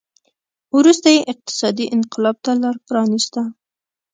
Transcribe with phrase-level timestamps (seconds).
[0.77, 3.41] وروسته یې اقتصادي انقلاب ته لار پرانېسته.